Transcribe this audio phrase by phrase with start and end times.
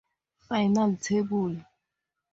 [0.47, 1.63] Final table.